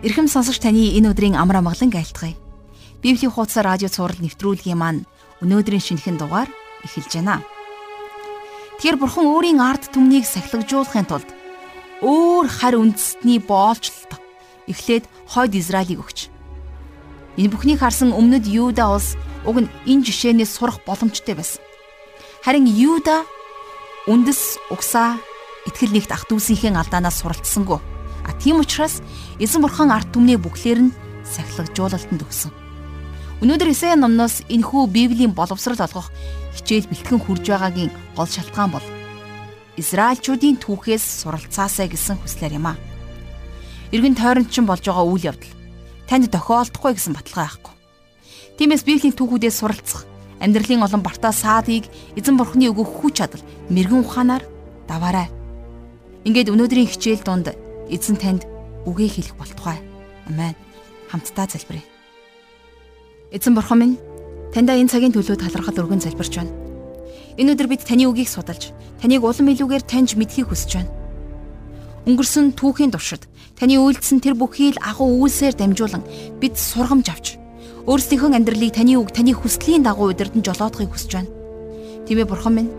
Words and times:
Ирхэм 0.00 0.32
сонсогч 0.32 0.64
таны 0.64 0.96
энэ 0.96 1.12
өдрийн 1.12 1.36
амар 1.36 1.60
амгалан 1.60 1.92
айлтгая. 1.92 2.32
Библийн 3.04 3.28
хуудас 3.28 3.60
радио 3.60 3.92
цаураар 3.92 4.16
нэвтрүүлгийн 4.24 4.80
маань 4.80 5.04
өнөөдрийн 5.44 5.84
шинэхэн 5.84 6.16
дугаар 6.16 6.48
эхэлж 6.88 7.20
байна. 7.20 7.44
Тэгэхээр 8.80 8.96
бурхан 8.96 9.28
өөрийн 9.28 9.60
ард 9.60 9.92
түмнийг 9.92 10.24
сахилгажуулахын 10.24 11.04
тулд 11.04 11.28
өөр 12.00 12.48
харь 12.48 12.80
үндэстний 12.80 13.44
боолчлолт 13.44 14.16
эхлээд 14.72 15.04
хойд 15.36 15.52
Израилийг 15.60 16.00
өгч. 16.00 16.32
Энэ 17.36 17.52
бүхнийг 17.52 17.84
харсан 17.84 18.16
өмнөд 18.16 18.48
Юда 18.48 18.96
улс 18.96 19.20
уг 19.44 19.60
нь 19.60 19.68
энэ 19.84 20.08
жишээнээс 20.08 20.48
сурах 20.48 20.80
боломжтой 20.88 21.36
байсан. 21.36 21.60
Харин 22.40 22.64
Юда 22.64 23.28
үндэс 24.08 24.64
угсаа 24.72 25.20
итгэл 25.68 25.92
нэгт 25.92 26.08
ах 26.08 26.24
дүүсийнхээ 26.24 26.72
алдаанаас 26.72 27.20
суралцсангүй 27.20 27.99
А 28.30 28.32
тийм 28.38 28.62
учраас 28.62 29.02
эзэн 29.42 29.58
бурхан 29.58 29.90
ард 29.90 30.14
түмний 30.14 30.38
бүхлээр 30.38 30.86
нь 30.86 30.94
сахилгажуулалтанд 31.26 32.22
өгсөн. 32.22 32.54
Өнөөдөр 33.42 33.74
Исая 33.74 33.98
номноос 33.98 34.46
энэхүү 34.46 34.86
Библийн 34.86 35.34
боловсрал 35.34 35.82
олгох 35.82 36.14
хичээл 36.54 36.86
бэлтгэн 36.86 37.18
хурж 37.26 37.50
байгаагийн 37.50 37.90
гол 38.14 38.30
шалтгаан 38.30 38.70
бол 38.70 38.86
Израильчүүдийн 39.74 40.62
түүхээс 40.62 41.26
суралцаасаа 41.26 41.90
гэсэн 41.90 42.22
хүслээр 42.22 42.54
юм 42.54 42.70
а. 42.70 42.78
Иргэн 43.90 44.14
тойронд 44.14 44.54
ч 44.54 44.62
болж 44.62 44.86
байгаа 44.86 45.10
үйл 45.10 45.26
явдал 45.34 45.50
танд 46.06 46.30
тохиолдохгүй 46.30 46.94
гэсэн 46.94 47.18
баталгаа 47.18 47.50
байхгүй. 47.50 47.74
Тиймээс 48.62 48.86
Библийн 48.86 49.18
түүхүүдээс 49.18 49.58
суралцах 49.58 50.06
амьдралын 50.38 50.86
олон 50.86 51.02
бартаа 51.02 51.34
саадыг 51.34 51.90
эзэн 52.14 52.38
бурхны 52.38 52.70
өгөх 52.70 53.02
хүч 53.02 53.18
чадал 53.18 53.42
мэрэгэн 53.74 54.06
ухаанаар 54.06 54.46
даваарай. 54.86 55.26
Ингээд 56.22 56.54
өнөөдрийн 56.54 56.86
хичээл 56.86 57.26
донд 57.26 57.69
эзэн 57.90 58.16
танд 58.16 58.42
үгээ 58.86 59.10
хэлэх 59.10 59.34
болтугай. 59.34 59.82
Амен. 60.30 60.54
Хамтдаа 61.10 61.50
залбирая. 61.50 61.84
Эзэн 63.34 63.54
бурхан 63.54 63.78
минь, 63.78 63.98
таньда 64.54 64.78
энэ 64.78 64.90
цагийн 64.90 65.14
төлөө 65.14 65.36
талархал 65.42 65.74
өргөн 65.82 66.00
залбирч 66.00 66.38
байна. 66.38 66.54
Энэ 67.34 67.58
өдөр 67.58 67.66
бид 67.66 67.82
таны 67.82 68.06
үгийг 68.06 68.30
судалж, 68.30 68.70
таныг 69.02 69.22
улам 69.22 69.50
илүүгээр 69.50 69.84
таньж 69.86 70.14
мэдхийг 70.14 70.50
хүсэж 70.50 70.70
байна. 70.78 70.90
Өнгөрсөн 72.06 72.56
түүхийн 72.56 72.94
туршид 72.94 73.26
таны 73.58 73.76
үйлдэлсэн 73.76 74.24
тэр 74.24 74.34
бүхий 74.38 74.72
л 74.72 74.80
агуу 74.80 75.20
үйлсээр 75.20 75.54
дамжуулан 75.58 76.02
бид 76.40 76.56
сургамж 76.56 77.06
авч 77.12 77.26
өөрсдийнхөө 77.84 78.34
амьдралыг 78.40 78.72
таны 78.72 78.96
үг 78.96 79.12
таны 79.12 79.36
хүслийн 79.36 79.84
дагуу 79.84 80.08
удирдан 80.08 80.40
жолоодохыг 80.40 80.96
хүсэж 80.96 81.10
байна. 81.12 81.30
Тиймээ 82.08 82.24
бурхан 82.24 82.54
минь 82.56 82.72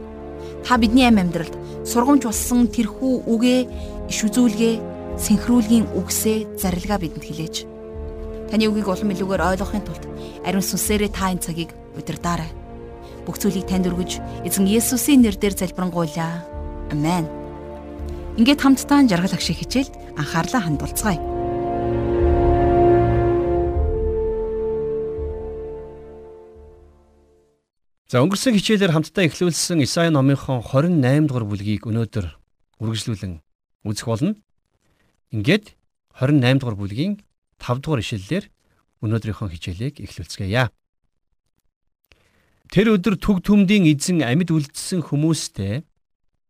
та 0.66 0.78
бидний 0.82 1.06
амь 1.06 1.22
амьдралд 1.22 1.54
сургамж 1.86 2.26
болсон 2.26 2.66
тэрхүү 2.66 3.30
үгээ 3.30 3.60
иш 4.10 4.20
үзүүлгээ 4.26 4.91
синхруулгийн 5.18 5.90
үгсээ 5.96 6.60
зарилгаа 6.60 7.00
бидэнд 7.02 7.26
хэлээч. 7.26 7.56
Таны 8.52 8.68
үгийг 8.68 8.88
улам 8.88 9.12
илүүгээр 9.16 9.48
ойлгохын 9.56 9.84
тулд 9.88 10.04
ариун 10.44 10.64
сүнсээрээ 10.64 11.12
та 11.12 11.32
энэ 11.32 11.44
цагийг 11.44 11.72
удирдаарай. 11.96 12.52
Бүх 13.26 13.40
зүйлийг 13.40 13.68
танд 13.68 13.88
өргөж 13.88 14.20
эзэн 14.44 14.66
Есүсийн 14.68 15.24
нэрээр 15.24 15.56
залбирanгуйлаа. 15.56 16.44
Амен. 16.92 17.26
Ингээд 18.40 18.64
хамтдаа 18.64 19.08
жаргал 19.08 19.36
ах 19.36 19.44
шиг 19.44 19.60
хичээлд 19.60 19.94
анхаарлаа 20.20 20.62
хандуулцгаая. 20.68 21.20
За 28.12 28.20
өнгөрсөн 28.20 28.60
хичээлээр 28.60 28.92
хамтдаа 28.92 29.24
эхлүүлсэн 29.32 29.88
Исаи 29.88 30.12
номынхон 30.12 30.60
28 30.60 31.32
дугаар 31.32 31.48
бүлгийг 31.48 31.88
өнөөдөр 31.88 32.28
үргэлжлүүлэн 32.84 33.40
үзэх 33.88 34.08
болно. 34.12 34.36
Ингээд 35.32 35.76
28 36.20 36.60
дугаар 36.60 36.76
бүлгийн 36.76 37.14
5 37.56 37.80
дугаар 37.80 38.04
ишлэлээр 38.04 38.46
өнөөдрийнхөө 39.00 39.48
хичээлийг 39.56 39.96
эхлүүлцгээе. 40.04 40.68
Тэр 42.72 42.88
өдөр 43.00 43.16
түг 43.16 43.40
түмдийн 43.48 43.88
эзэн 43.88 44.28
амьд 44.28 44.52
үлдсэн 44.52 45.08
хүмүүстэй 45.08 45.88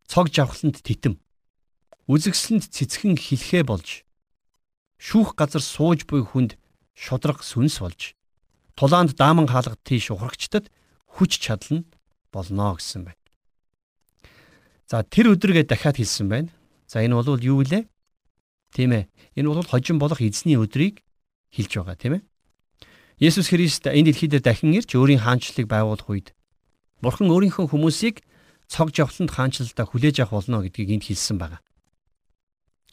цог 0.09 0.33
жавхланд 0.33 0.81
титэм 0.81 1.21
үзэгсэлэнд 2.09 2.65
цэцгэн 2.73 3.15
хилхээ 3.17 3.63
болж 3.65 4.03
шүүх 4.97 5.37
газар 5.37 5.63
сууж 5.63 6.05
буй 6.09 6.21
хүнд 6.25 6.57
шудраг 6.93 7.45
сүнс 7.45 7.81
болж 7.81 8.13
тулаанд 8.77 9.13
дааман 9.17 9.47
хаалгад 9.49 9.81
тийш 9.85 10.11
ухрагчдад 10.11 10.69
хүч 11.15 11.41
чадал 11.41 11.81
нь 11.81 11.87
болно 12.33 12.75
гэсэн 12.75 13.05
байна. 13.05 13.21
За 14.89 15.05
тэр 15.07 15.37
өдргээ 15.37 15.65
дахиад 15.69 15.97
хэлсэн 15.97 16.27
байна. 16.27 16.49
За 16.85 16.99
энэ 16.99 17.15
бол 17.15 17.39
юу 17.39 17.63
вэ? 17.63 17.87
Тийм 18.71 18.91
ээ. 18.95 19.03
Энэ 19.35 19.47
бол 19.51 19.67
хожим 19.67 19.99
болох 19.99 20.21
эзний 20.23 20.55
өдрийг 20.55 21.03
хэлж 21.51 21.71
байгаа 21.77 21.95
тийм 21.99 22.13
ээ. 22.19 22.23
Есүс 23.21 23.51
Христ 23.51 23.85
энэ 23.85 24.11
дэлхий 24.11 24.31
дээр 24.31 24.41
дахин 24.41 24.73
ирж 24.73 24.95
өөрийн 24.95 25.21
хаанчлалыг 25.21 25.67
байгуулах 25.67 26.09
үед 26.09 26.27
Бурхан 27.03 27.29
өөрийнхөө 27.29 27.69
хүмүүсийг 27.69 28.23
цог 28.71 28.95
жавхланд 28.95 29.33
хаанчлалдаа 29.35 29.85
хүлээж 29.85 30.23
авах 30.23 30.45
болно 30.45 30.63
гэдгийг 30.63 31.01
энд 31.01 31.05
хэлсэн 31.05 31.37
байна. 31.37 31.59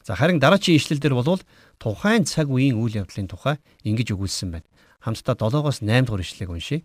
За 0.02 0.16
харин 0.16 0.40
дараачийн 0.40 0.80
ишлэл 0.80 0.98
дээр 0.98 1.14
бол 1.14 1.40
тухайн 1.78 2.24
цаг 2.24 2.48
үеийн 2.48 2.80
үйл 2.80 3.04
явдлын 3.04 3.28
тухай 3.28 3.60
ингэж 3.84 4.16
өгүүлсэн 4.16 4.48
байна. 4.52 4.68
Хамтдаа 5.04 5.36
7-оос 5.36 5.84
8 5.84 6.08
дугаар 6.08 6.24
ишлэгийг 6.24 6.50
уншийе. 6.50 6.82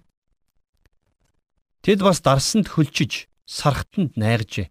Тэд 1.82 2.00
бас 2.04 2.20
дарсанд 2.20 2.68
хөлчиж, 2.68 3.28
сархтанд 3.48 4.16
найржээ. 4.20 4.70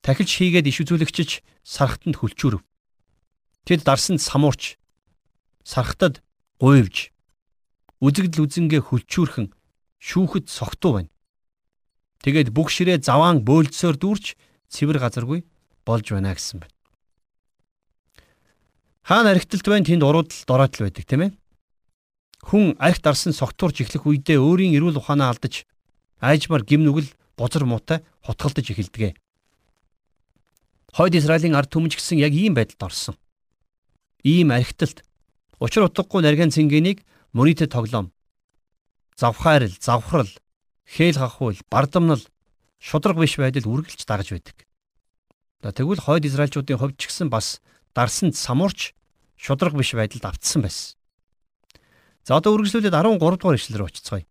Тахилч 0.00 0.30
хийгээд 0.32 0.68
иш 0.68 0.80
үзүүлэгчиж 0.84 1.30
сархтанд 1.64 2.20
хөлчүүрв. 2.20 2.60
Тэд 3.66 3.82
дарсанд 3.82 4.22
самуурч 4.22 4.78
сархтад 5.66 6.22
гуйвж 6.62 7.10
үзэгдэл 7.98 8.46
үзэнгээ 8.46 8.82
хөлчүүрхэн 8.86 9.50
шүүхэд 9.98 10.46
согтуу 10.46 11.02
байна. 11.02 11.10
Тэгээд 12.22 12.54
бүх 12.54 12.70
ширээ 12.70 13.02
заваан 13.02 13.42
бөөлдсөөр 13.42 13.98
дүүрч 13.98 14.38
цэвэр 14.70 15.02
газаргүй 15.02 15.42
болж 15.82 16.06
байна 16.14 16.38
гэсэн 16.38 16.62
байна. 16.62 16.74
Хаана 19.02 19.34
архитэлт 19.34 19.66
байна 19.66 19.86
тэнд 19.90 20.06
уруудл 20.06 20.46
дороотл 20.46 20.86
байдаг 20.86 21.02
тийм 21.02 21.22
ээ. 21.26 21.32
Хүн 22.46 22.78
архит 22.78 23.02
дарсан 23.02 23.34
согтуурч 23.34 23.82
эхлэх 23.82 24.06
үедээ 24.06 24.38
өөрийн 24.38 24.78
эрүүл 24.78 25.02
ухаанаа 25.02 25.34
алдаж 25.34 25.66
айжмар 26.22 26.62
гим 26.62 26.86
нүгэл 26.86 27.10
бозор 27.34 27.66
муутай 27.66 28.06
хутгалдаж 28.22 28.70
эхэлдэг. 28.70 29.18
Хойд 30.94 31.18
Израилийн 31.18 31.58
ард 31.58 31.74
түмэн 31.74 31.90
ч 31.90 31.98
гэсэн 31.98 32.22
яг 32.22 32.30
ийм 32.30 32.54
байдалд 32.54 32.86
орсон 32.86 33.18
ийм 34.22 34.52
архиталт 34.52 35.04
учир 35.60 35.88
утгагүй 35.88 36.22
нарийн 36.22 36.52
цэнгэнийг 36.52 37.04
мөрийтэй 37.32 37.68
тоглоом 37.68 38.12
завхаарл 39.16 39.72
завхрал 39.80 40.30
хээл 40.84 41.18
хахуул 41.18 41.58
бардамнал 41.70 42.22
шудраг 42.78 43.16
биш 43.18 43.36
байдал 43.36 43.66
үргэлж 43.66 44.04
дагаж 44.04 44.30
байдаг. 44.30 44.56
Тэгвэл 45.64 46.04
хойд 46.04 46.28
израилчуудын 46.28 46.78
хувьд 46.78 46.96
ч 47.00 47.08
гэсэн 47.08 47.28
бас 47.32 47.60
дарсанд 47.96 48.36
самуурч 48.36 48.92
шудраг 49.34 49.74
биш 49.74 49.96
байдалд 49.96 50.24
автсан 50.24 50.62
байсан. 50.62 50.94
За 52.22 52.36
одоо 52.36 52.54
үргэлжлүүлээд 52.54 52.94
13 52.94 53.18
дугаар 53.18 53.56
ишлэл 53.56 53.80
рүү 53.80 53.88
очицгаая. 53.88 54.26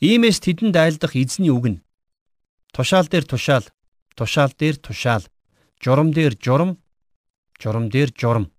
Иймээс 0.00 0.40
тэдэнд 0.40 0.76
айлдах 0.76 1.14
эзний 1.14 1.52
үг 1.52 1.66
нь 1.68 1.82
тушаал 2.72 3.06
дээр 3.06 3.26
тушаал, 3.26 3.66
тушаал 4.14 4.52
дээр 4.54 4.76
тушаал, 4.78 5.24
журам 5.82 6.12
дээр 6.14 6.34
журам, 6.38 6.78
журам 7.58 7.90
дээр 7.90 8.10
журам 8.14 8.50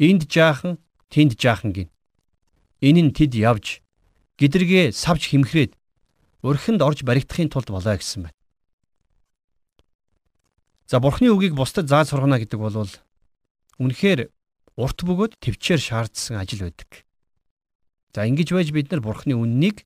Энд 0.00 0.32
жаахан, 0.32 0.80
тэнд 1.12 1.36
жаахан 1.36 1.76
гин. 1.76 1.88
Энэ 2.80 3.04
нь 3.04 3.12
тэд 3.12 3.36
явж 3.36 3.84
гидэргээ 4.40 4.96
савж 4.96 5.28
химхрээд 5.28 5.76
өрхөнд 6.40 6.80
орж 6.80 7.04
баригдахын 7.04 7.52
тулд 7.52 7.68
болоо 7.68 8.00
гэсэн 8.00 8.24
байна. 8.24 8.38
За 10.88 11.04
бурхны 11.04 11.28
үгийг 11.28 11.52
бусдад 11.52 11.92
зааж 11.92 12.08
сургана 12.08 12.40
гэдэг 12.40 12.56
бол 12.56 12.88
үнэхээр 13.76 14.32
урт 14.80 14.98
бөгөөд 15.04 15.36
төвчээр 15.36 15.80
шаардсан 15.84 16.40
ажил 16.40 16.64
байдаг. 16.64 17.04
За 18.16 18.24
ингэж 18.24 18.56
байж 18.56 18.72
бид 18.72 18.88
нар 18.88 19.04
бурхны 19.04 19.36
үннийг 19.36 19.84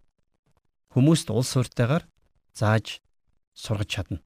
хүмүүст 0.94 1.34
улс 1.34 1.58
уртайгаар 1.58 2.06
зааж 2.54 3.02
сургаж 3.58 3.90
чадна. 3.90 4.22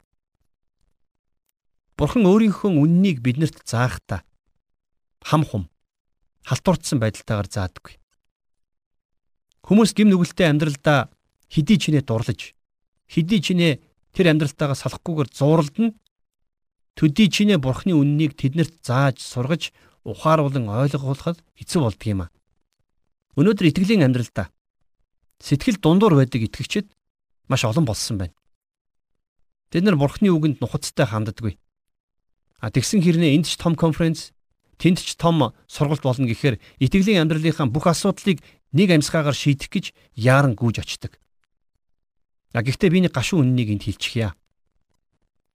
Бурхан 1.97 2.29
өөрийнхөө 2.29 2.77
үннийг 2.77 3.25
биднэрт 3.25 3.65
заахта 3.65 4.21
хам 5.25 5.49
хум 5.49 5.73
халтурдсан 6.49 6.97
байдалтайгаар 6.99 7.49
заадаггүй. 7.53 7.95
Хүмүүс 9.69 9.93
гим 9.93 10.09
нүгэлтэй 10.09 10.49
амьдралдаа 10.49 11.13
хэдий 11.53 11.77
чинээ 11.77 12.09
дурлаж, 12.09 12.57
хэдий 13.05 13.41
чинээ 13.45 13.85
тэр 14.17 14.33
амьдралтайгаа 14.33 14.77
салахгүйгээр 14.81 15.29
зууралдана. 15.29 15.93
Төдий 16.97 17.29
чинээ 17.29 17.61
бурхны 17.61 17.93
үннийг 17.93 18.33
тэднэрт 18.41 18.81
зааж 18.81 19.21
сургаж 19.21 19.77
ухааруулan 20.09 20.73
ойлгуулахад 20.73 21.45
хэцүү 21.61 21.81
болдго 21.85 22.07
юм 22.09 22.21
а. 22.25 22.33
Өнөөдөр 23.37 23.69
итгэлийн 23.69 24.09
амьдралдаа 24.09 24.49
сэтгэл 25.39 25.79
дундуур 25.79 26.17
байдаг 26.19 26.43
итгэгчид 26.43 26.91
маш 27.47 27.63
олон 27.69 27.85
болсон 27.85 28.19
байна. 28.19 28.35
Тэд 29.71 29.85
нар 29.85 30.01
бурхны 30.01 30.33
үгэнд 30.33 30.59
нухацтай 30.65 31.07
ханддаггүй. 31.07 31.61
А 32.59 32.73
тэгсэн 32.73 33.05
хэрнээ 33.05 33.37
энд 33.37 33.47
ч 33.47 33.61
том 33.61 33.77
конференц 33.79 34.33
тэнд 34.79 35.03
ч 35.03 35.19
том 35.19 35.53
сургалт 35.67 36.07
болно 36.07 36.27
гэхээр 36.31 36.63
итгэлийн 36.79 37.27
амьдралынхаа 37.27 37.67
бүх 37.67 37.91
асуудлыг 37.91 38.41
нэг 38.73 38.89
амьсгаагаар 38.95 39.35
шийдэх 39.35 39.69
гэж 39.69 39.85
яаран 40.15 40.55
гүйж 40.55 40.81
очдог. 40.81 41.19
А 42.55 42.63
гэхдээ 42.63 42.91
би 42.91 43.01
нэг 43.05 43.13
гашуун 43.13 43.53
үннийг 43.53 43.75
энд 43.75 43.85
хэлчихье. 43.85 44.33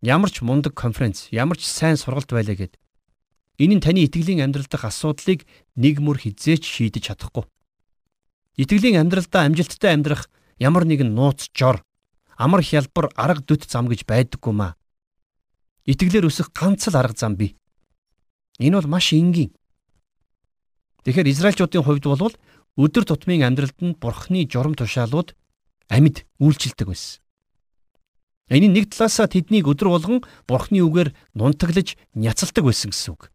Ямар 0.03 0.29
ч 0.29 0.43
мундаг 0.43 0.75
конференц, 0.75 1.31
ямар 1.31 1.57
ч 1.57 1.65
сайн 1.65 1.95
сургалт 1.95 2.29
байлаа 2.29 2.53
гэд. 2.59 2.75
Энэ 3.57 3.79
нь 3.79 3.83
таны 3.83 4.03
итгэлийн 4.03 4.43
амьдрал 4.43 4.67
дахь 4.67 4.85
асуудлыг 4.85 5.47
нэг 5.79 6.03
мөр 6.03 6.19
хизээч 6.19 6.67
шийдэж 6.67 7.13
чадахгүй. 7.13 7.47
Итгэлийн 8.59 8.99
амьдралдаа 8.99 9.47
амжилттай 9.47 9.95
амьдрах 9.95 10.29
ямар 10.59 10.85
нэгэн 10.85 11.13
нууц 11.13 11.49
жор, 11.55 11.81
амар 12.37 12.61
хялбар 12.61 13.09
арга 13.15 13.41
дүт 13.45 13.65
зам 13.69 13.87
гэж 13.87 14.05
байдаггүй 14.05 14.53
маа. 14.53 14.75
Итгэлээр 15.85 16.29
өсөх 16.29 16.53
ганц 16.53 16.89
л 16.89 16.97
арга 16.97 17.17
зам 17.17 17.37
бий. 17.37 17.57
Энэ 18.59 18.77
бол 18.81 18.89
маш 18.89 19.13
энгийн. 19.13 19.53
Тэгэхээр 21.03 21.31
Израильчуудын 21.31 21.83
хувьд 21.83 22.05
бол 22.05 22.33
өдөр 22.77 23.03
тутмын 23.05 23.45
амьдралд 23.45 23.77
нь 23.81 23.97
бурхны 23.97 24.45
журам 24.49 24.73
тушаалууд 24.73 25.33
амьд 25.89 26.25
үйлчилдэг 26.41 26.87
байсан. 26.89 27.21
Энэ 28.49 28.69
нэг 28.69 28.93
талаасаа 28.93 29.29
тэднийг 29.29 29.65
өдөр 29.69 29.89
болгон 29.89 30.19
бурхны 30.49 30.81
үгээр 30.83 31.13
нунтаглаж 31.37 31.95
няцалдаг 32.13 32.63
байсан 32.65 32.93
гэсэн 32.93 33.13
үг. 33.13 33.33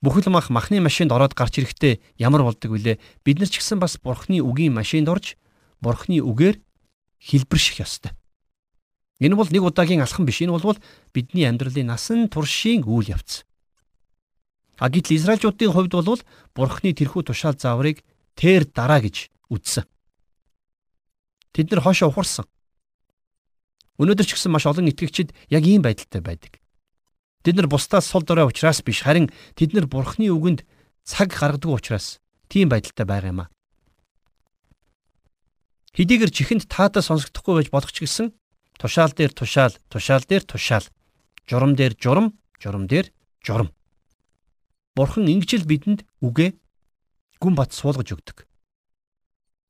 Бүхэл 0.00 0.32
мах 0.32 0.48
махны 0.48 0.80
машинд 0.80 1.12
ороод 1.12 1.36
гарч 1.36 1.60
ирэхдээ 1.60 2.00
ямар 2.16 2.40
болдог 2.40 2.72
вүлээ? 2.72 2.96
Бид 3.20 3.36
нар 3.36 3.52
ч 3.52 3.60
гэсэн 3.60 3.76
бас 3.76 4.00
бурхны 4.00 4.40
үгийн 4.40 4.72
машинд 4.72 5.12
орж 5.12 5.36
бурхны 5.84 6.24
үгээр 6.24 6.56
хэлбэрших 7.20 7.84
ёстой. 7.84 8.16
Энэ 9.20 9.36
бол 9.36 9.50
нэг 9.52 9.60
удаагийн 9.60 10.00
алхам 10.00 10.24
биш. 10.24 10.40
Энэ 10.40 10.56
бол 10.56 10.80
бидний 11.12 11.44
амьдралын 11.44 11.92
насан 11.92 12.32
туршийн 12.32 12.80
үйл 12.88 13.12
явц. 13.12 13.44
А 14.80 14.88
гэтэл 14.88 15.20
Израильчуудын 15.20 15.70
хувьд 15.70 15.92
бол 15.92 16.20
Бурхны 16.56 16.96
тэрхүү 16.96 17.28
тушаал 17.28 17.60
зааврыг 17.60 18.00
тэр 18.32 18.64
дараа 18.64 19.04
гэж 19.04 19.28
үзсэн. 19.52 19.84
Тэд 21.52 21.68
нар 21.70 21.84
хошоо 21.84 22.08
ухарсан. 22.08 22.48
Өнөөдөр 24.00 24.24
ч 24.24 24.34
гэсэн 24.34 24.48
маш 24.48 24.64
олон 24.64 24.88
итгэгчид 24.88 25.36
яг 25.52 25.64
ийм 25.68 25.84
байдалтай 25.84 26.24
байдаг. 26.24 26.56
Тэд 27.44 27.60
нар 27.60 27.68
бусдаас 27.68 28.08
сул 28.08 28.24
дорой 28.24 28.48
учраас 28.48 28.80
биш 28.80 29.04
харин 29.04 29.28
тэд 29.52 29.76
нар 29.76 29.84
Бурхны 29.84 30.32
үгэнд 30.32 30.64
цаг 31.04 31.28
гаргадаг 31.36 31.76
учраас 31.76 32.24
тийм 32.48 32.72
байдалтай 32.72 33.04
байгаа 33.04 33.30
юм 33.30 33.40
а. 33.44 33.52
Хэдийгээр 35.92 36.32
чихэнд 36.32 36.64
таатаа 36.72 37.04
сонсогдохгүй 37.04 37.60
байж 37.60 37.68
болох 37.68 37.92
ч 37.92 38.08
гэсэн 38.08 38.32
Тушаал 38.80 39.12
дээр 39.12 39.32
тушаал, 39.36 39.76
тушаал 39.92 40.24
дээр 40.24 40.40
тушаал. 40.40 40.88
Журам 41.44 41.76
дээр 41.76 41.92
журам, 42.00 42.32
журам 42.56 42.86
дээр 42.88 43.12
журам. 43.44 43.68
Бурхан 44.96 45.30
ингэж 45.30 45.62
л 45.62 45.68
бидэнд 45.70 46.00
үгээ 46.24 46.56
гүн 47.38 47.54
бат 47.54 47.70
суулгаж 47.72 48.14
өгдөг. 48.14 48.44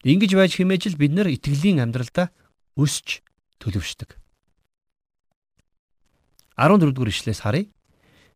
Ингэж 0.04 0.32
байж 0.34 0.56
хэмээж 0.56 0.94
л 0.94 1.00
бид 1.00 1.12
нар 1.12 1.28
итгэлийн 1.28 1.84
амьдралдаа 1.84 2.32
өсч 2.76 3.20
төлөвшдөг. 3.60 4.16
14 6.56 6.92
дугаар 6.92 7.12
ишлээс 7.12 7.44
харъя. 7.44 7.68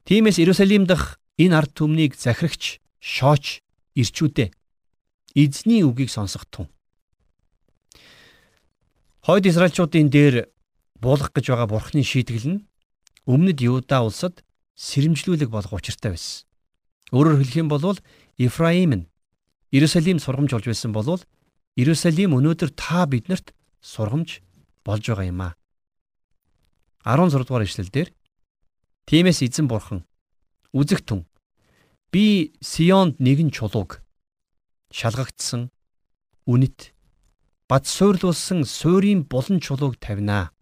Тиймээс 0.05 0.41
Иерусалим 0.41 0.85
дахь 0.85 1.17
энэ 1.41 1.57
ард 1.57 1.73
түмнийг 1.73 2.17
захирагч, 2.17 2.81
шооч, 3.01 3.65
ирчүүдээ 3.97 4.53
эзний 5.35 5.83
үгийг 5.83 6.11
сонсох 6.11 6.47
тун. 6.47 6.69
Хойд 9.27 9.47
Израильчуудын 9.47 10.09
дээр 10.11 10.47
буулгах 11.01 11.33
гэж 11.35 11.51
байгаа 11.51 11.69
бурхны 11.69 12.05
шийтгэл 12.05 12.49
нь 12.49 12.65
өмнөд 13.27 13.59
Юда 13.65 14.05
улсад 14.05 14.45
сэрэмжлүүлэг 14.77 15.51
болох 15.51 15.73
учиртай 15.73 16.15
байсан. 16.15 16.47
Өөрөөр 17.13 17.43
хэлэх 17.43 17.57
юм 17.61 17.69
бол 17.69 17.99
Ефраим 18.39 18.93
нь 18.95 19.09
Иерусалим 19.75 20.23
сургамж 20.23 20.55
болж 20.55 20.67
байсан 20.71 20.93
бол 20.95 21.21
Иерусалим 21.77 22.39
өнөөдөр 22.39 22.71
та 22.79 23.05
биднэрт 23.11 23.53
сургамж 23.83 24.41
болж 24.87 25.05
байгаа 25.05 25.27
юм 25.27 25.41
аа. 25.43 25.53
16 27.05 27.45
дугаар 27.45 27.67
ишлэлдэр 27.67 28.09
Тиймээс 29.05 29.45
эзэн 29.45 29.69
бурхан 29.69 30.07
үзэг 30.73 31.05
түн 31.05 31.29
би 32.09 32.57
Сионд 32.65 33.21
нэгэн 33.21 33.53
чулууг 33.53 34.01
шалгагдсан 34.89 35.69
үнэт 36.49 36.95
бат 37.69 37.85
суурлуулсан 37.85 38.65
суурийн 38.65 39.29
булан 39.29 39.61
чулууг 39.61 40.01
тавина. 40.01 40.55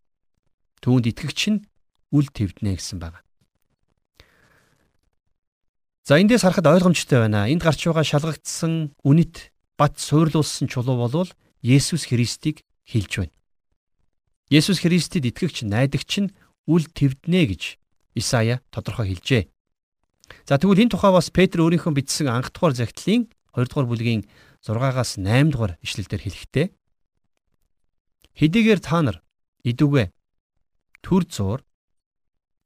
Түүнд 0.82 1.06
итгэгч 1.12 1.40
нь 1.54 1.62
үл 2.10 2.26
твднэ 2.26 2.80
гэсэн 2.80 2.98
байна. 2.98 3.22
За 6.02 6.19
эндээс 6.19 6.43
харахад 6.43 6.66
ойлгомжтой 6.66 7.31
байна. 7.31 7.46
Энд 7.46 7.62
гарч 7.62 7.87
байгаа 7.87 8.02
шалгагдсан 8.02 8.90
үнэт 9.06 9.54
бат 9.78 10.02
суурлуулсан 10.02 10.66
чулуу 10.66 10.99
болвол 10.99 11.31
Есүс 11.62 12.10
Христийг 12.10 12.66
хэлж 12.90 13.22
байна. 13.22 13.34
Есүс 14.50 14.82
Христэд 14.82 15.31
итгэгч 15.31 15.62
найдагч 15.62 16.26
нь 16.26 16.34
үл 16.66 16.82
твднэ 16.90 17.54
гэж 17.54 17.78
Исая 18.19 18.66
тодорхой 18.75 19.14
хэлжээ. 19.14 19.46
За 20.43 20.58
тэгвэл 20.58 20.82
энэ 20.82 20.93
тухай 20.99 21.14
бас 21.14 21.31
Петр 21.31 21.62
өөрийнхөө 21.62 21.94
бичсэн 21.94 22.26
анх 22.26 22.50
дугаар 22.50 22.75
захидлын 22.75 23.31
2 23.54 23.70
дугаар 23.70 23.87
бүлгийн 23.87 24.26
6-аас 24.66 25.22
8 25.22 25.54
дугаар 25.54 25.78
ишлэлдэр 25.87 26.19
хэлэхдээ 26.19 26.66
Хэдийгээр 28.32 28.81
та 28.82 29.06
нар 29.06 29.22
идүгэ 29.62 30.10
төр 31.04 31.22
зуур 31.31 31.60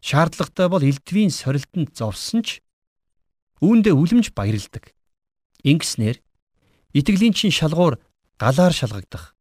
шаардлагатай 0.00 0.68
бол 0.72 0.80
элдвийн 0.80 1.30
сорилтонд 1.34 1.92
зовсон 1.92 2.40
ч 2.46 2.64
үүндээ 3.62 3.94
үлэмж 3.94 4.32
баярладаг. 4.36 4.92
Ингэснээр 5.64 6.20
итгэлийн 6.92 7.34
чин 7.36 7.52
шалгуур 7.52 8.00
галаар 8.36 8.74
шалгагдах 8.76 9.36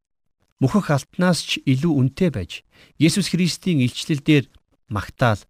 мөхөх 0.59 0.87
алтнаас 0.91 1.43
ч 1.43 1.59
илүү 1.67 1.93
үнэтэй 1.99 2.29
байж 2.31 2.51
Есүс 2.95 3.31
Христийн 3.31 3.83
илчлэлээр 3.83 4.47
магтаал 4.87 5.43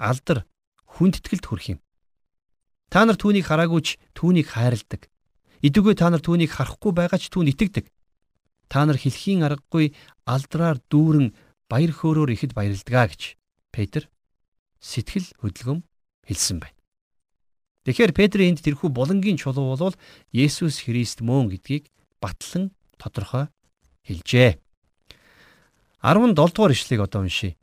алдар 0.00 0.48
хүндэтгэлд 0.96 1.44
хүрэх 1.44 1.66
юм. 1.76 1.80
Та 2.88 3.04
нар 3.04 3.20
түүнийг 3.20 3.44
хараагүй 3.44 3.82
ч 3.84 3.88
түүнийг 4.16 4.48
хайрладаг. 4.48 5.12
Идэггүй 5.60 5.94
та 5.98 6.08
нар 6.08 6.22
түүнийг 6.24 6.52
харахгүй 6.56 6.92
байгаа 6.96 7.18
ч 7.20 7.28
түүнд 7.28 7.52
итгэдэг. 7.52 7.92
Та 8.72 8.86
нар 8.86 8.96
хэлхийн 8.96 9.44
аргагүй 9.44 9.92
алдраар 10.24 10.80
дүүрэн 10.88 11.36
баяр 11.68 11.92
хөөрөөр 11.92 12.32
ихэд 12.32 12.52
баярлдгаа 12.56 13.10
гэж 13.12 13.36
Петр 13.74 14.08
сэтгэл 14.80 15.28
хөдөлгөм 15.42 15.84
хэлсэн 16.24 16.58
байна. 16.62 16.75
Тэгэхээр 17.86 18.18
Петрийн 18.18 18.58
энд 18.58 18.66
тэрхүү 18.66 18.90
булангийн 18.90 19.38
чулуу 19.38 19.78
бол 19.78 19.94
Есүс 20.34 20.82
Христ 20.82 21.22
мөн 21.22 21.54
гэдгийг 21.54 21.86
батлан 22.18 22.74
тодорхой 22.98 23.46
хэлжээ. 24.02 24.58
17 26.02 26.34
дугаар 26.34 26.74
ишлэгийг 26.74 27.06
одоо 27.06 27.22
уншийе. 27.22 27.54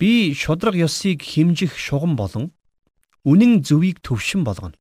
Би 0.00 0.32
шудраг 0.32 0.80
ёсыг 0.80 1.20
химжих 1.20 1.76
шугам 1.76 2.16
болон 2.16 2.56
үнэн 3.28 3.60
зөвийг 3.60 4.00
төвшин 4.00 4.48
болгоно. 4.48 4.80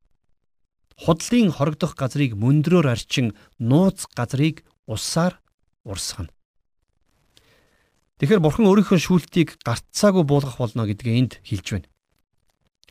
Худлын 0.96 1.52
хорогдох 1.52 2.00
газрыг 2.00 2.40
мөндрөөр 2.40 2.88
арчин 2.88 3.36
нууц 3.60 4.08
газрыг 4.16 4.64
усаар 4.88 5.44
урсгана. 5.84 6.32
Тэгэхээр 8.24 8.40
бурхан 8.40 8.64
өөрийнхөө 8.64 8.96
шүүлтийг 8.96 9.60
гарцаагүй 9.60 10.24
буулгах 10.24 10.56
болно 10.56 10.88
гэдгээ 10.88 11.20
энд 11.20 11.44
хэлж 11.44 11.68
байна. 11.76 11.88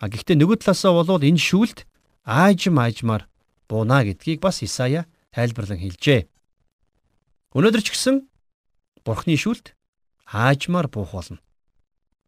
А 0.04 0.12
гэхдээ 0.12 0.36
нөгөө 0.36 0.60
талаасаа 0.60 1.00
бол 1.00 1.24
энэ 1.24 1.40
шүүлт 1.40 1.88
аажим 2.24 2.80
аажмаар 2.80 3.28
бууна 3.68 4.04
гэдгийг 4.04 4.40
бас 4.40 4.64
Исая 4.64 5.06
тайлбарлан 5.30 5.78
хэлжээ. 5.78 6.26
Өнөөдөр 7.54 7.82
ч 7.84 7.88
гэсэн 7.92 8.26
бурхны 9.04 9.36
шүүлт 9.36 9.76
аажмаар 10.26 10.88
буух 10.88 11.12
болно. 11.12 11.38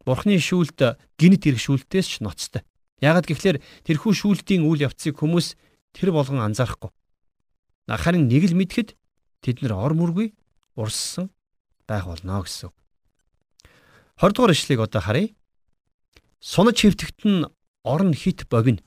Бурхны 0.05 0.37
шүүлт 0.39 0.79
гинт 1.17 1.43
ирэх 1.49 1.61
шүүлтээс 1.61 2.07
ч 2.07 2.15
ноцтой. 2.21 2.61
Яагад 3.01 3.27
гэвэл 3.27 3.61
тэрхүү 3.85 4.13
шүүлтийн 4.13 4.63
үйл 4.63 4.85
явцыг 4.85 5.17
хүмүүс 5.19 5.57
тэр 5.91 6.13
болгон 6.13 6.41
анзаарахгүй. 6.45 6.93
Харин 7.89 8.29
нэг 8.29 8.47
л 8.47 8.57
мэдхэд 8.57 8.95
тэд 9.41 9.61
нар 9.65 9.77
ор 9.77 9.93
мөргүй 9.97 10.33
урссан 10.77 11.29
байх 11.89 12.05
болно 12.05 12.41
гэсэн. 12.41 12.71
20 14.21 14.33
дугаар 14.33 14.53
ишлэгийг 14.53 14.81
одоо 14.81 15.01
харъя. 15.01 15.29
Сунаж 16.41 16.77
хөвтөгт 16.81 17.21
нь 17.25 17.45
орон 17.83 18.13
хит 18.13 18.49
богино. 18.49 18.81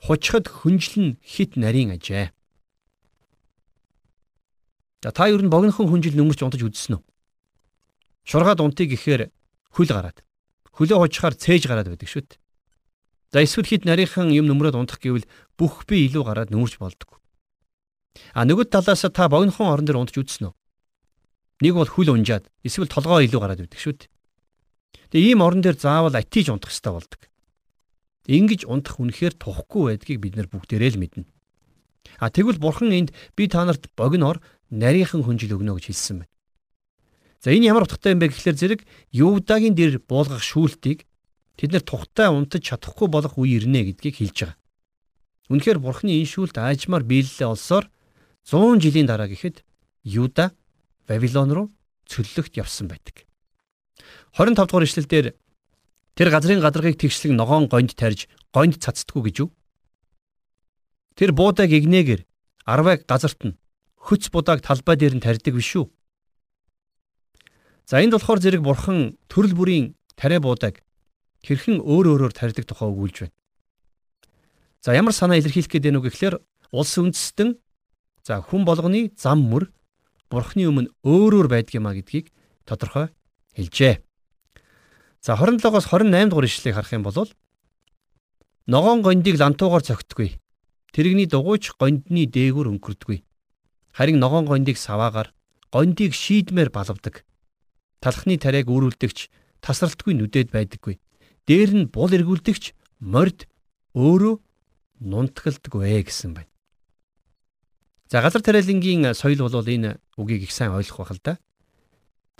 Хучхад 0.00 0.48
хүнжлэн 0.48 1.20
хит 1.20 1.60
нарийн 1.60 1.92
ажээ. 1.92 2.32
За 5.04 5.12
та 5.12 5.28
ер 5.28 5.44
нь 5.44 5.52
богинохон 5.52 5.88
хүнжил 5.92 6.16
нөмөрч 6.16 6.40
унтаж 6.40 6.64
үзсэн 6.64 6.96
үү? 6.96 7.02
Шургаад 8.24 8.64
унтыг 8.64 8.92
гэхээр 8.92 9.28
хөл 9.76 9.92
гараад. 9.92 10.24
Хөлөө 10.72 11.04
хучхаар 11.04 11.36
цээж 11.36 11.68
гараад 11.68 11.92
байдаг 11.92 12.08
шүү 12.08 12.24
дээ. 12.24 12.40
За 13.32 13.44
эсвэл 13.44 13.68
хит 13.68 13.84
нарийнхан 13.84 14.32
юм 14.32 14.48
нөмрөөд 14.48 14.76
унтах 14.76 15.00
гэвэл 15.00 15.28
бүх 15.56 15.84
би 15.84 16.08
илүү 16.08 16.24
гараад 16.24 16.52
нөмөрч 16.52 16.80
болдог. 16.80 17.20
А 18.34 18.44
нөгөө 18.48 18.72
талаас 18.72 19.04
та 19.08 19.28
богинохон 19.28 19.68
орон 19.68 19.86
дээр 19.86 20.00
унтаж 20.00 20.16
үзсэн 20.18 20.50
үү? 20.50 20.54
Нэг 21.60 21.72
бол 21.76 21.88
хөл 21.92 22.16
унжаад 22.16 22.48
эсвэл 22.64 22.88
толгоо 22.88 23.20
илүү 23.20 23.40
гараад 23.40 23.60
байдаг 23.62 23.80
шүү 23.80 23.94
дээ. 24.00 24.10
Тэгээ 25.12 25.30
ийм 25.36 25.44
орон 25.44 25.62
дээр 25.62 25.76
заавал 25.78 26.16
атиж 26.16 26.50
унтах 26.50 26.72
хэрэгтэй 26.72 26.92
болдог. 26.92 27.20
Ингиж 28.26 28.68
унтах 28.68 29.00
үнэхээр 29.00 29.34
тухгүй 29.38 29.96
байдгийг 29.96 30.20
бид 30.20 30.34
нар 30.36 30.48
бүгдээрээ 30.50 30.90
л 30.96 31.00
мэднэ. 31.00 31.24
А 32.20 32.28
тэгвэл 32.28 32.60
бурхан 32.60 32.92
энд 32.92 33.10
би 33.36 33.48
та 33.48 33.64
нарт 33.64 33.88
богиноор 33.96 34.42
нарийнхан 34.68 35.24
хүнжил 35.24 35.56
өгнө 35.56 35.76
гэж 35.80 35.86
хэлсэн 35.88 36.16
байна. 36.24 36.32
За 37.40 37.48
энэ 37.50 37.72
ямар 37.72 37.88
утгатай 37.88 38.12
юм 38.12 38.20
бэ 38.20 38.28
гэхлээр 38.28 38.56
зэрэг 38.60 38.80
Юудагийн 39.16 39.72
дээр 39.72 40.04
буулгах 40.04 40.44
шүүлтийг 40.44 41.08
тэд 41.56 41.72
нар 41.72 41.84
тухтай 41.84 42.28
унтаж 42.28 42.60
чадахгүй 42.60 43.08
болох 43.08 43.40
үе 43.40 43.56
ирнэ 43.56 43.88
гэдгийг 43.88 44.20
хэлж 44.20 44.36
байгаа. 44.44 44.60
Үнэхээр 45.48 45.78
бурхны 45.80 46.20
энэ 46.20 46.28
шүүлт 46.28 46.60
аажмаар 46.60 47.04
биелэлээ 47.08 47.48
олсоор 47.48 47.88
100 48.44 48.84
жилийн 48.84 49.08
дараа 49.08 49.28
гэхэд 49.32 49.64
Юда 50.04 50.52
Вавилон 51.08 51.50
руу 51.50 51.66
цөллөгт 52.04 52.60
явсан 52.60 52.92
байдаг. 52.92 53.24
25 54.36 54.68
дугаар 54.68 54.84
ишлэлдэр 54.86 55.26
тэр 56.14 56.28
газрын 56.30 56.60
гадаргыг 56.60 56.98
тэгшлэг 56.98 57.32
ногоон 57.34 57.66
гонд 57.68 57.94
тарьж 57.94 58.26
гонд 58.52 58.78
цацдаггүй 58.82 59.22
гэж 59.30 59.36
юу? 59.44 59.50
Тэр 61.14 61.32
буудаг 61.32 61.70
игнээгэр 61.70 62.26
арвайг 62.66 63.06
газарт 63.06 63.40
нь 63.44 63.58
хөц 63.98 64.30
будааг 64.32 64.64
талбай 64.64 64.96
дээр 64.96 65.18
нь 65.18 65.24
тарьдаг 65.24 65.54
биш 65.54 65.76
үү? 65.76 65.86
За 67.90 68.00
энд 68.00 68.14
болохоор 68.14 68.40
зэрэг 68.40 68.62
бурхан 68.62 69.18
төрөл 69.26 69.54
бүрийн 69.54 69.86
тариа 70.14 70.40
буудаг 70.40 70.82
хэрхэн 71.42 71.80
өөр 71.80 72.06
өөрөөр 72.14 72.32
тарьдаг 72.32 72.64
тухай 72.68 72.88
өгүүлж 72.88 73.16
байна. 73.26 73.36
За 74.80 74.94
ямар 74.94 75.12
санаа 75.12 75.36
илэрхийлэх 75.40 75.68
гээд 75.68 75.84
байна 75.90 76.00
вэ 76.00 76.08
гэхлээр 76.08 76.36
улс 76.72 76.94
үндэстэн 76.96 77.58
за 78.24 78.40
хүн 78.40 78.64
болгоны 78.64 79.12
зам 79.16 79.44
мөр 79.48 79.72
бурхны 80.30 80.68
өмнө 80.70 80.92
өөрөөр 81.04 81.48
байдаг 81.50 81.74
юма 81.74 81.92
гэдгийг 81.96 82.30
тодорхой 82.64 83.10
хэлжээ. 83.56 84.00
За 85.20 85.36
27-оос 85.36 85.84
28 85.84 86.30
дугаар 86.32 86.46
ишлэгийг 86.48 86.74
харах 86.74 86.92
юм 86.92 87.04
бол 87.04 87.28
ногоон 88.66 89.02
гондыг 89.04 89.36
лантуугаар 89.36 89.84
цогтдгүй. 89.84 90.40
Тэрэгний 90.96 91.28
дугуйч 91.28 91.76
гондны 91.76 92.24
дээгүүр 92.24 92.72
өнгөрдөггүй. 92.72 93.20
Харин 93.92 94.16
ногоон 94.16 94.48
гондыг 94.48 94.80
саваагаар 94.80 95.28
гондыг 95.68 96.16
шийдмээр 96.16 96.72
балавдаг 96.72 97.28
талхны 98.00 98.40
тариаг 98.40 98.72
үүрүүлдэгч 98.72 99.28
тасралтгүй 99.60 100.16
нүдэд 100.16 100.48
байдаггүй. 100.56 100.96
Дээр 101.44 101.70
нь 101.76 101.90
бул 101.92 102.08
эргүүлдэгч 102.08 102.72
морд 103.04 103.44
өөрөө 103.92 104.40
нунтгалдаггүй 105.04 106.00
гэсэн 106.00 106.32
байна. 106.32 106.48
За 108.08 108.24
газар 108.24 108.40
тариалангийн 108.40 109.12
соёл 109.12 109.44
бол 109.44 109.68
энэ 109.68 110.00
үгийг 110.16 110.48
их 110.48 110.52
сайн 110.52 110.72
ойлгох 110.72 111.12
байх 111.12 111.12
л 111.12 111.20
да. 111.20 111.34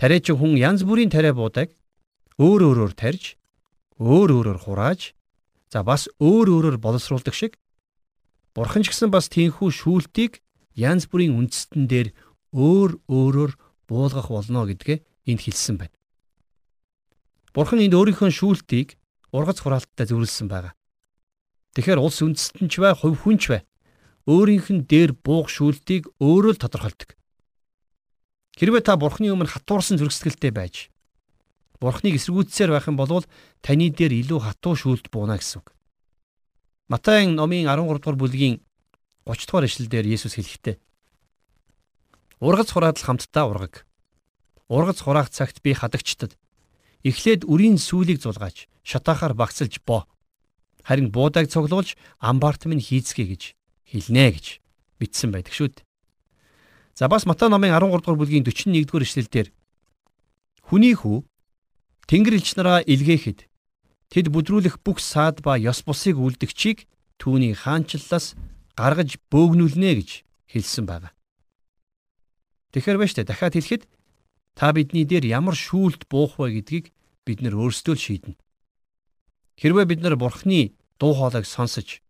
Тариач 0.01 0.33
хүн 0.33 0.57
янз 0.57 0.81
бүрийн 0.89 1.13
тариа 1.13 1.37
буудаг 1.37 1.77
өөр 2.41 2.61
өөрөөр 2.73 2.93
тарьж 2.97 3.37
өөр 4.01 4.31
өөрөөр 4.41 4.59
хурааж 4.65 5.13
за 5.69 5.85
бас 5.85 6.09
өөр 6.17 6.49
өөрөөр 6.49 6.77
боловсруулдаг 6.81 7.37
шиг 7.37 7.61
бурхан 8.57 8.81
ч 8.81 8.89
гэсэн 8.89 9.13
бас 9.13 9.29
тийхүү 9.29 9.69
шүүлтийг 9.69 10.41
янз 10.73 11.05
бүрийн 11.13 11.37
үндэстэн 11.37 11.85
дээр 11.85 12.17
өөр 12.57 12.97
өөрөөр 13.13 13.53
буулгах 13.85 14.33
болно 14.33 14.65
гэдгээ 14.65 15.05
энд 15.29 15.41
хэлсэн 15.45 15.77
байна. 15.77 15.97
Бурхан 17.53 17.85
энд 17.85 17.95
өөрийнхөө 17.95 18.33
шүүлтийг 18.33 18.97
ургац 19.37 19.61
хураалттай 19.61 20.09
зөвлөсөн 20.09 20.49
байгаа. 20.49 20.75
Тэгэхээр 21.77 22.03
улс 22.03 22.19
үндэстэн 22.25 22.67
ч 22.73 22.83
бай, 22.83 22.97
хувь 22.97 23.21
хүн 23.21 23.39
ч 23.39 23.53
бай 23.53 23.63
өөрийнх 24.27 24.69
нь 24.71 24.87
дээр 24.87 25.15
буух 25.15 25.49
шүүлтийг 25.49 26.11
өөрөө 26.19 26.53
л 26.57 26.63
тодорхойлдог. 26.63 27.15
Хэрвээ 28.59 28.83
та 28.85 28.99
Бурханы 28.99 29.33
өмнө 29.33 29.49
хатуурсан 29.49 29.97
зөргсгэлтэй 29.97 30.51
байж 30.51 30.90
Бурханыг 31.81 32.21
эсэргүүцсээр 32.21 32.71
байх 32.77 32.87
юм 32.89 33.01
бол 33.01 33.25
таны 33.65 33.89
дээр 33.89 34.13
илүү 34.21 34.41
хатуу 34.45 34.77
шүүлт 34.77 35.09
бууна 35.09 35.41
гэсэн 35.41 35.65
үг. 35.65 35.73
Матайн 36.93 37.35
номын 37.35 37.65
13 37.65 37.99
дугаар 37.99 38.21
бүлгийн 38.21 38.61
30 39.25 39.49
дугаар 39.49 39.65
ишлэлдэр 39.65 40.07
Есүс 40.07 40.37
хэлэхдээ 40.37 40.77
Ургац 42.41 42.73
хураадал 42.73 43.05
хамтдаа 43.05 43.45
ургаг 43.49 43.85
ургац 44.71 45.03
хураах 45.03 45.29
цагт 45.35 45.61
би 45.63 45.75
хадагчдад 45.75 46.39
эхлээд 47.03 47.45
үрийн 47.45 47.77
сүлийг 47.77 48.23
зулгаач 48.23 48.71
шатаахаар 48.87 49.35
багцалж 49.35 49.83
боо. 49.85 50.07
Харин 50.87 51.11
буудаг 51.11 51.51
цуглуулж 51.51 51.99
амбарт 52.23 52.65
минь 52.65 52.81
хийцгээ 52.81 53.27
гэж 53.29 53.43
хэлнэ 53.91 54.25
гэж 54.31 54.47
бичсэн 55.03 55.35
байдаг 55.35 55.53
шүү 55.53 55.69
дээ. 55.75 55.85
За 56.95 57.09
бас 57.09 57.27
Матай 57.27 57.51
номын 57.51 57.75
13 57.75 57.99
дугаар 57.99 58.21
бүлгийн 58.21 58.47
41 58.47 58.87
дугаар 58.87 59.05
эшлэлдэр 59.05 59.49
хүний 60.63 60.95
хүү 60.95 61.27
Тэнгэр 62.11 62.43
элч 62.43 62.59
нараа 62.59 62.83
илгээхэд 62.83 63.47
тэд 64.11 64.27
бүдрүүлэх 64.35 64.83
бүх 64.83 64.99
саад 64.99 65.47
ба 65.47 65.55
ёс 65.55 65.87
бусыг 65.87 66.19
үлдгчийг 66.19 66.91
түүний 67.23 67.55
хаанчлалаас 67.55 68.35
гаргаж 68.75 69.23
бөөгнүүлнэ 69.31 69.91
гэж 70.03 70.11
хэлсэн 70.51 70.91
байна. 70.91 71.15
Тэгэхээр 72.75 72.99
ба 72.99 73.07
штэ 73.07 73.23
дахиад 73.23 73.55
хэлэхэд 73.55 73.87
Та 74.55 74.73
бидний 74.73 75.05
дээр 75.09 75.25
ямар 75.27 75.57
шүүлт 75.57 76.05
буух 76.11 76.37
вэ 76.37 76.61
гэдгийг 76.61 76.93
бид 77.25 77.41
нар 77.41 77.57
өөрсдөө 77.57 77.95
л 77.97 78.05
шийднэ. 78.05 78.37
Хэрвээ 79.57 79.87
бид 79.89 80.01
нар 80.05 80.21
Бурхны 80.21 80.77
дуу 81.01 81.17
хоолойг 81.17 81.47
сонсож 81.47 82.05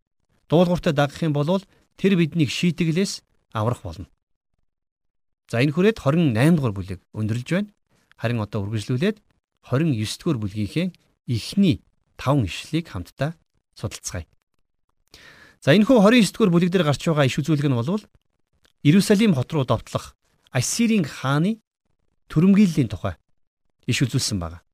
дуулууртаа 0.50 0.90
дагах 0.90 1.22
юм 1.22 1.30
бол 1.30 1.62
тэр 1.94 2.18
биднийг 2.18 2.50
шийтгэлээс 2.50 3.22
аврах 3.54 3.86
болно. 3.86 4.10
За 5.46 5.62
энэ 5.62 5.70
хүрээд 5.70 6.02
28 6.02 6.58
дугаар 6.58 6.74
бүлэг 6.74 7.00
өндөрлж 7.14 7.48
байна. 7.54 7.70
Харин 8.18 8.42
одоо 8.42 8.66
үргэлжлүүлээд 8.66 9.22
29 9.68 10.18
дугаар 10.20 10.38
бүлгийнхээ 10.40 10.86
эхний 11.28 11.82
5 12.16 12.48
ишлэгийг 12.48 12.88
хамтдаа 12.88 13.36
судалцгаая. 13.76 14.26
За 15.60 15.76
энэ 15.76 15.84
хүү 15.84 16.00
29 16.00 16.32
дугаар 16.32 16.52
бүлэг 16.52 16.70
дээр 16.72 16.84
гарч 16.88 17.04
байгаа 17.04 17.28
иш 17.28 17.36
үзүүлэг 17.36 17.68
нь 17.68 17.76
бол 17.76 18.00
Иерусалим 18.82 19.36
хот 19.36 19.52
руу 19.52 19.64
довтлох 19.68 20.16
Ассирийн 20.50 21.04
хааны 21.04 21.60
төрөмгийллийн 22.32 22.88
тухай 22.88 23.20
иш 23.84 24.00
үзүүлсэн 24.00 24.40
байна. 24.40 24.64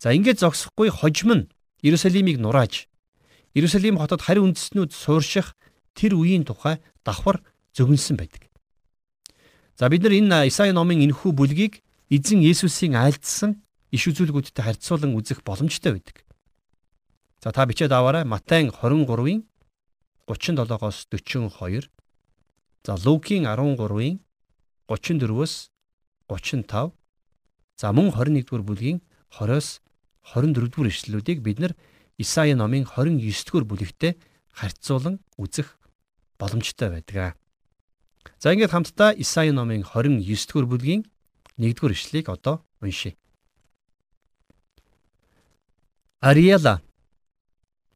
За 0.00 0.16
ингээд 0.16 0.40
зогсохгүй 0.40 0.88
хожим 0.88 1.30
нь 1.36 1.48
Иерусалимыг 1.84 2.40
нурааж 2.40 2.88
Иерусалим 3.52 4.00
хотод 4.00 4.24
хари 4.24 4.40
үндэстнүүд 4.40 4.96
суурших 4.96 5.52
тэр 5.92 6.16
үеийн 6.16 6.48
тухай 6.48 6.80
давхар 7.04 7.44
зөгнсөн 7.76 8.16
байдаг. 8.16 8.48
За 9.76 9.88
бид 9.92 10.02
нар 10.02 10.16
энэ 10.16 10.48
Исаи 10.48 10.72
номын 10.72 11.04
энэхүү 11.04 11.36
бүлгийг 11.36 11.84
эзэн 12.08 12.40
Есүсийн 12.42 12.96
айлдсан 12.96 13.62
иш 13.92 14.02
үзүүлгүүдтэй 14.08 14.64
харьцуулан 14.64 15.16
үзэх 15.16 15.42
боломжтой 15.44 15.96
байдаг. 15.96 16.24
За 17.42 17.52
та 17.52 17.66
бичээд 17.66 17.92
аваарай 17.92 18.24
Матай 18.24 18.66
23-ын 18.68 19.46
37-оос 20.26 21.06
42. 21.08 21.88
За 22.84 22.94
Лукийн 22.98 23.46
13-ын 23.46 24.20
34-өөс 24.88 25.54
35 26.28 26.92
за 27.78 27.92
мөн 27.92 28.10
21 28.10 28.44
дугаар 28.44 28.64
бүлгийн 28.66 28.98
20-оос 29.30 29.80
24 30.34 30.68
дугаар 30.72 30.90
ишлэлүүдийг 30.90 31.40
бид 31.40 31.58
нар 31.60 31.72
Исаи 32.18 32.54
номын 32.58 32.84
29 32.84 33.46
дугаар 33.46 33.66
бүлэгтээ 33.70 34.12
харьцуулан 34.50 35.22
үзэх 35.38 35.78
боломжтой 36.40 36.90
байдаг. 36.90 37.38
За 38.42 38.50
ингээд 38.52 38.74
хамтдаа 38.74 39.14
Исаи 39.14 39.54
номын 39.54 39.86
29 39.86 40.26
дугаар 40.50 40.66
бүлгийн 40.66 41.06
1 41.56 41.74
дугаар 41.78 41.94
ишлэлийг 41.94 42.28
одоо 42.28 42.66
уншийе. 42.82 43.14
Ариала 46.20 46.82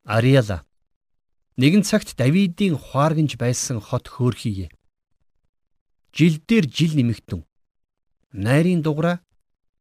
Ариала 0.05 0.63
нэгэн 1.59 1.83
цагт 1.83 2.15
Давидын 2.15 2.79
хуаргинж 2.79 3.35
байсан 3.35 3.83
хот 3.83 4.07
хөөрхийе. 4.07 4.71
Жил 6.15 6.39
дээр 6.47 6.71
жил 6.71 6.95
нэмэгдэн 6.95 7.43
найрын 8.31 8.83
дугаараа 8.83 9.19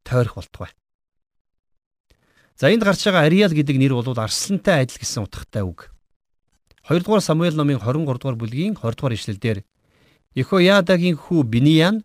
тойрох 0.02 0.42
болтугай. 0.42 0.74
За 2.58 2.74
энд 2.74 2.82
гарч 2.82 3.06
байгаа 3.06 3.30
Ариал 3.30 3.54
гэдэг 3.54 3.78
нэр 3.78 3.94
бол 3.94 4.10
арслантай 4.18 4.90
адил 4.90 4.98
гэсэн 4.98 5.22
утгатай 5.22 5.62
үг. 5.62 5.94
2 6.90 7.06
дугаар 7.06 7.22
Самуэль 7.22 7.54
номын 7.54 7.78
23 7.78 8.18
дугаар 8.18 8.42
бүлгийн 8.42 8.74
20 8.74 8.98
дугаар 8.98 9.14
ишлэлдэр 9.22 9.62
Ихоядагийн 10.34 11.14
хүү 11.14 11.46
Биниян 11.46 12.02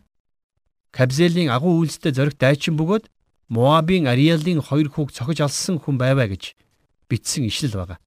Кабзелийн 0.93 1.49
агуу 1.49 1.81
үйлстэй 1.81 2.13
зориг 2.13 2.37
дайчин 2.37 2.77
бөгөөд 2.77 3.09
Моабын 3.49 4.11
Ариалын 4.11 4.63
хоёр 4.63 4.91
хүүг 4.91 5.15
цохиж 5.15 5.41
алсан 5.41 5.79
хүн 5.79 5.99
байваа 5.99 6.27
гэж 6.27 6.59
бичсэн 7.07 7.47
ишлэл 7.47 7.79
байгаа. 7.79 7.99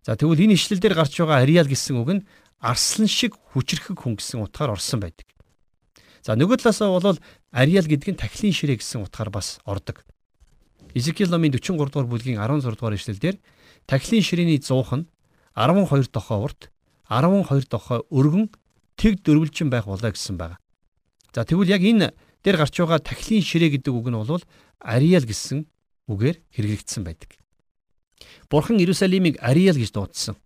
За 0.00 0.16
тэгвэл 0.16 0.48
энэ 0.48 0.56
ишлэл 0.56 0.80
дээр 0.80 0.96
гарч 0.96 1.20
байгаа 1.20 1.44
Ариал 1.44 1.68
гэсэн 1.68 2.00
үг 2.00 2.10
нь 2.16 2.26
арслан 2.56 3.08
шиг 3.08 3.36
хүчрхэг 3.52 4.00
хүн 4.00 4.16
гэсэн 4.16 4.40
утгаар 4.40 4.72
орсон 4.76 5.04
байдаг. 5.04 5.28
За 6.24 6.36
нөгөө 6.36 6.64
талаасаа 6.64 6.88
бол 6.88 7.20
Ариал 7.52 7.84
гэдэг 7.84 8.16
нь 8.16 8.20
тахилын 8.20 8.56
ширээ 8.56 8.80
гэсэн 8.80 9.04
утгаар 9.04 9.28
бас 9.28 9.60
ордог. 9.68 10.04
Изекиэл 10.96 11.28
номын 11.28 11.52
43 11.52 11.92
дугаар 11.92 12.08
бүлгийн 12.08 12.40
16 12.40 12.80
дугаар 12.80 12.96
эшлэлдэр 12.96 13.36
тахилын 13.84 14.24
ширээний 14.24 14.60
100 14.60 15.04
нь 15.04 15.08
12 15.56 16.08
дохой 16.12 16.38
урт, 16.40 16.72
12 17.08 17.68
дохой 17.68 18.00
өргөн 18.08 18.48
тэг 18.96 19.20
дөрвөлжин 19.24 19.68
байх 19.68 19.84
болоо 19.84 20.12
гэсэн 20.12 20.36
байна. 20.36 20.56
За 21.32 21.44
тэгвэл 21.44 21.72
яг 21.72 21.84
энэ 21.84 22.12
дээр 22.44 22.56
гарч 22.56 22.74
байгаа 22.80 23.00
тахилын 23.00 23.44
ширээ 23.44 23.70
гэдэг 23.76 23.92
үг 23.92 24.08
нь 24.08 24.16
бол 24.16 24.44
Ариал 24.80 25.24
гэсэн 25.28 25.68
үгээр 26.08 26.36
хэрэглэгдсэн 26.56 27.04
байдаг. 27.04 27.36
Бурхан 28.48 28.80
Иерусалимыг 28.80 29.36
Ариал 29.40 29.76
гэж 29.76 29.92
дуудсан. 29.92 30.36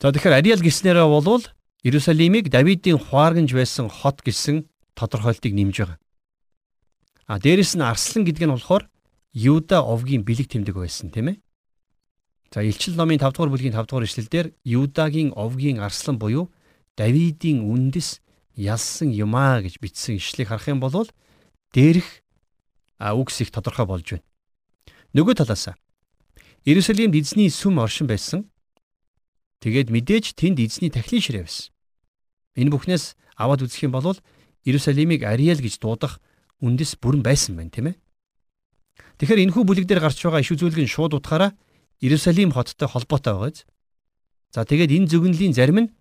За 0.00 0.14
тэгэхээр 0.14 0.38
Ариал 0.38 0.62
гэснээрээ 0.62 1.06
болвол 1.06 1.44
Иерусалимыг 1.82 2.48
Давидын 2.48 2.98
хуарганж 2.98 3.50
байсан 3.52 3.88
хот 3.88 4.22
гэсэн 4.22 4.68
тодорхойлтыг 4.94 5.52
нэмж 5.52 5.76
байгаа. 5.80 5.98
А 7.26 7.38
дээрэс 7.38 7.76
нь 7.76 7.84
Арслан 7.84 8.24
гэдэг 8.24 8.44
нь 8.46 8.54
болохоор 8.54 8.84
Юда 9.32 9.82
овгийн 9.86 10.26
бэлэг 10.26 10.50
тэмдэг 10.50 10.74
байсан 10.74 11.10
тийм 11.10 11.34
ээ. 11.34 11.36
За 12.50 12.62
Илчил 12.66 12.98
номын 12.98 13.22
5 13.22 13.32
дугаар 13.32 13.50
бүлгийн 13.54 13.72
5 13.72 13.86
дугаар 13.86 14.04
ишлэлдэр 14.04 14.46
Юдагийн 14.64 15.30
овгийн 15.38 15.78
арслан 15.78 16.18
буюу 16.18 16.50
Давидын 16.98 17.62
үндэс 17.62 18.18
ялсан 18.60 19.08
юмаа 19.08 19.64
гэж 19.64 19.80
бичсэн 19.80 20.20
ишлэгийг 20.20 20.52
харах 20.52 20.68
юм 20.68 20.80
бол 20.84 21.08
дээрх 21.72 22.20
үгс 23.00 23.40
их 23.40 23.50
тодорхой 23.50 23.88
болж 23.88 24.04
байна. 24.12 24.26
Нөгөө 25.16 25.40
талаас 25.40 25.72
Иерусалимд 26.68 27.16
эзний 27.16 27.48
сүм 27.48 27.80
оршин 27.80 28.04
байсан. 28.04 28.44
Тэгээд 29.64 29.88
мэдээж 29.88 30.36
тэнд 30.36 30.60
эзний 30.60 30.92
тахилын 30.92 31.24
ширээ 31.24 31.44
байсан. 31.48 31.72
Энэ 32.60 32.72
бүхнээс 32.76 33.16
аваад 33.40 33.64
үзэх 33.64 33.88
юм 33.88 33.96
бол 33.96 34.12
Иерусалимыг 34.68 35.24
Ариэл 35.24 35.64
гэж 35.64 35.80
дуудах 35.80 36.20
үндэс 36.60 37.00
бүрэн 37.00 37.24
байсан 37.24 37.56
байна, 37.56 37.72
тийм 37.72 37.86
ээ. 37.88 37.96
Тэгэхээр 39.16 39.44
энэхүү 39.48 39.64
бүлэг 39.64 39.88
дээр 39.88 40.04
гарч 40.04 40.20
байгаа 40.20 40.44
иш 40.44 40.52
үзүүлэг 40.52 40.84
нь 40.84 40.92
шууд 40.92 41.16
утгаараа 41.16 41.56
Иерусалим 42.04 42.52
хоттой 42.52 42.88
холбоотой 42.88 43.32
байгааз. 43.32 43.64
За 44.52 44.68
тэгээд 44.68 44.92
энэ 44.92 45.08
зөвгөнлийн 45.08 45.56
зарим 45.56 45.88
нь 45.88 45.92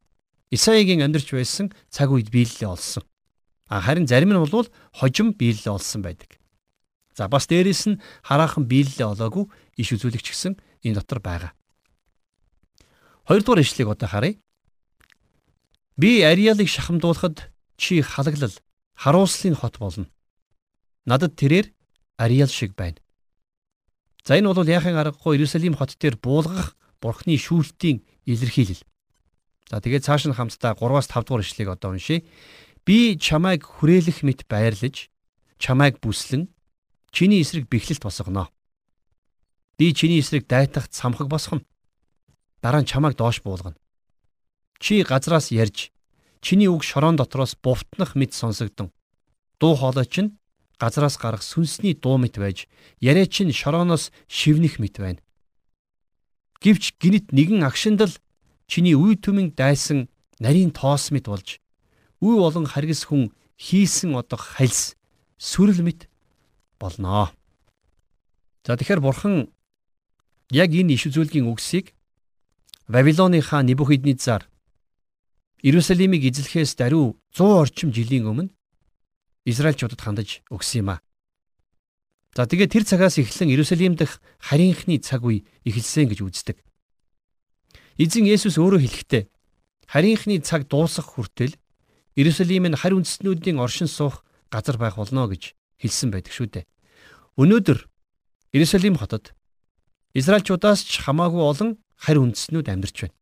Исаигийн 0.50 1.06
амьдарч 1.06 1.30
байсан 1.34 1.70
цаг 1.94 2.10
үед 2.10 2.34
биелэлээ 2.34 2.70
олсон. 2.70 3.04
А 3.70 3.82
харин 3.82 4.10
зарим 4.10 4.34
нь 4.34 4.42
бол 4.42 4.66
хожим 4.98 5.38
биелэлээ 5.38 5.74
олсон 5.78 6.02
байдаг. 6.02 6.42
За 7.14 7.30
бас 7.30 7.46
дээрэс 7.46 7.86
нь 7.94 8.02
хараахан 8.26 8.66
биелэлээ 8.66 9.14
олоогүй 9.14 9.46
иш 9.78 9.94
үзүүлэгч 9.94 10.28
гисэн 10.34 10.58
энэ 10.82 10.98
дотор 10.98 11.22
байгаа. 11.22 11.54
Хоёрдугаар 13.30 13.62
ишлэгийг 13.62 13.94
одоо 13.94 14.10
харъя. 14.10 14.42
Би 16.02 16.26
Ариалыг 16.26 16.66
шахамдуулахад 16.66 17.54
чи 17.78 18.02
халаглал 18.02 18.56
харуулслын 18.98 19.54
хот 19.54 19.78
болно. 19.78 20.10
Надад 21.06 21.38
тэрээр 21.38 21.70
Ариал 22.18 22.50
шиг 22.50 22.74
байна. 22.74 22.98
За 24.26 24.34
энэ 24.34 24.50
бол 24.50 24.66
яахын 24.66 24.98
аргагүй 24.98 25.38
Иерусалим 25.38 25.78
хот 25.78 25.94
дээр 26.00 26.18
буулгах 26.18 26.74
Бурхны 26.98 27.38
шүүлтийн 27.38 28.02
илэрхийлэл. 28.26 28.82
За 29.70 29.78
тэгээд 29.78 30.06
цааш 30.06 30.26
нь 30.26 30.34
хамтдаа 30.34 30.74
3-аас 30.74 31.08
5 31.14 31.30
дугаар 31.30 31.46
ишлэгийг 31.46 31.70
одоо 31.70 31.94
уншийе. 31.94 32.26
Би 32.86 33.14
чамайг 33.22 33.62
хүрээлэх 33.62 34.26
мэт 34.26 34.50
байрлаж, 34.50 35.14
чамайг 35.62 36.02
бүслэн 36.02 36.50
чиний 37.14 37.46
эсрэг 37.46 37.70
бэхлэлт 37.70 38.02
босгоно. 38.02 38.50
Би 39.78 39.94
чиний 39.94 40.20
эсрэг 40.20 40.50
дайтахт 40.50 40.98
самхаг 40.98 41.30
босгоно. 41.30 41.62
Дараа 42.62 42.82
нь 42.82 42.90
чамайг 42.90 43.14
доош 43.14 43.46
буулгана. 43.46 43.78
Чи 44.82 45.06
газраас 45.06 45.54
ярьж 45.54 45.94
чиний 46.42 46.68
үг 46.68 46.84
шорон 46.84 47.16
дотроос 47.16 47.54
бувтнах 47.62 48.16
мэд 48.16 48.34
сонсогдсон. 48.34 48.90
Дуу 49.60 49.76
хоолой 49.76 50.06
чинь 50.06 50.40
газраас 50.80 51.18
гарах 51.22 51.44
сүнсний 51.44 51.94
дуу 51.94 52.18
мэт 52.18 52.42
байж 52.42 52.68
яриа 53.00 53.28
чинь 53.28 53.54
шороноос 53.54 54.12
шивнэх 54.28 54.80
мэт 54.80 54.98
байна. 54.98 55.22
Гэвч 56.64 56.96
гинт 57.00 57.32
нэгэн 57.32 57.64
агшиндал 57.64 58.12
чиний 58.70 58.94
үе 58.94 59.18
төмөн 59.18 59.58
дайсан 59.58 60.08
нарийн 60.38 60.70
тоос 60.70 61.10
мэт 61.10 61.26
болж 61.26 61.58
үе 62.22 62.36
болон 62.38 62.70
харгас 62.70 63.10
хүн 63.10 63.34
хийсэн 63.58 64.14
одох 64.14 64.56
хальс 64.56 64.94
сүрэл 65.42 65.82
мэт 65.82 66.06
болноо. 66.80 67.34
За 68.64 68.78
тэгэхээр 68.78 69.02
бурхан 69.02 69.50
яг 70.54 70.70
энэ 70.70 70.94
иш 70.94 71.10
үзүүлгийн 71.10 71.50
үгсийг 71.50 71.98
Вавилоны 72.88 73.42
хаан 73.42 73.66
Небухиднецар 73.66 74.46
Иерусалимыг 75.62 76.24
эзлэхээс 76.24 76.78
даруй 76.78 77.18
100 77.34 77.62
орчим 77.66 77.90
жилийн 77.92 78.30
өмнө 78.30 78.54
Израильчуудад 79.50 80.02
хандаж 80.02 80.46
өгсөн 80.54 80.86
юм 80.86 80.90
а. 80.94 81.02
За 82.38 82.46
тэгээд 82.46 82.72
тэр 82.72 82.84
цагаас 82.86 83.18
эхлэн 83.18 83.50
Иерусалим 83.50 83.98
дах 83.98 84.22
харийнхны 84.38 85.02
цаг 85.02 85.26
үе 85.26 85.44
эхэлсэн 85.66 86.08
гэж 86.14 86.20
үздэг. 86.22 86.58
Эзэн 88.00 88.24
Есүс 88.32 88.56
өөрөө 88.56 88.80
хэлэхдээ 88.80 89.24
харийнхны 89.92 90.40
цаг 90.40 90.72
дуусах 90.72 91.20
хүртэл 91.20 91.60
Иерусалим 92.16 92.72
нь 92.72 92.80
харь 92.80 92.96
үндэстнүүдийн 92.96 93.60
оршин 93.60 93.92
суух 93.92 94.24
газар 94.48 94.80
байх 94.80 94.96
болно 94.96 95.28
гэж 95.28 95.52
хэлсэн 95.84 96.08
байдаг 96.08 96.32
шүү 96.32 96.48
дээ. 96.48 96.66
Өнөөдөр 97.36 97.80
Иерусалим 98.56 98.96
хотод 98.96 99.36
Израильчуудаас 100.16 100.88
ч 100.88 101.04
хамаагүй 101.04 101.44
олон 101.44 101.70
харь 102.00 102.24
үндэстнүүд 102.24 102.72
амьдарч 102.72 102.98
байна. 103.04 103.16